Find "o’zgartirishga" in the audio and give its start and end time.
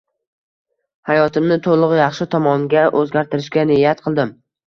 3.01-3.69